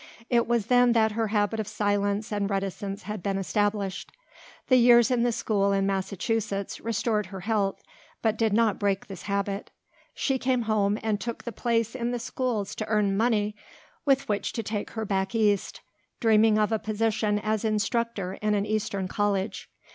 It 0.31 0.47
was 0.47 0.65
then 0.65 0.93
that 0.93 1.11
her 1.11 1.27
habit 1.27 1.59
of 1.59 1.67
silence 1.67 2.31
and 2.33 2.49
reticence 2.49 3.03
had 3.03 3.21
been 3.21 3.37
established. 3.37 4.11
The 4.67 4.77
years 4.77 5.11
in 5.11 5.21
the 5.21 5.31
school 5.31 5.71
in 5.73 5.85
Massachusetts 5.85 6.81
restored 6.81 7.27
her 7.27 7.41
health 7.41 7.83
but 8.23 8.35
did 8.35 8.51
not 8.51 8.79
break 8.79 9.05
this 9.05 9.21
habit. 9.21 9.69
She 10.15 10.39
came 10.39 10.63
home 10.63 10.97
and 11.03 11.21
took 11.21 11.43
the 11.43 11.51
place 11.51 11.93
in 11.93 12.09
the 12.09 12.17
schools 12.17 12.73
to 12.77 12.87
earn 12.87 13.15
money 13.15 13.55
with 14.03 14.27
which 14.27 14.53
to 14.53 14.63
take 14.63 14.89
her 14.97 15.05
back 15.05 15.35
East, 15.35 15.81
dreaming 16.19 16.57
of 16.57 16.71
a 16.71 16.79
position 16.79 17.37
as 17.37 17.63
instructor 17.63 18.39
in 18.41 18.55
an 18.55 18.65
eastern 18.65 19.07
college. 19.07 19.69